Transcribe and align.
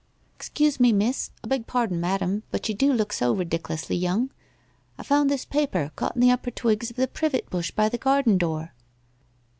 c 0.01 0.33
Excuse 0.35 0.79
me, 0.79 0.91
Miss— 0.91 1.29
I 1.43 1.47
beg 1.47 1.67
pardon, 1.67 2.01
Madam, 2.01 2.41
but 2.49 2.67
you 2.67 2.73
do 2.73 2.91
look 2.91 3.13
so 3.13 3.35
ridic'lously 3.35 4.01
young!— 4.01 4.31
I 4.97 5.03
found 5.03 5.29
this 5.29 5.45
paper 5.45 5.91
caught 5.95 6.15
in 6.15 6.21
the 6.21 6.31
upper 6.31 6.49
twigs 6.49 6.89
of 6.89 6.95
the 6.95 7.07
privet 7.07 7.51
bush 7.51 7.69
by 7.69 7.87
the 7.87 7.99
garden 7.99 8.39
door.' 8.39 8.73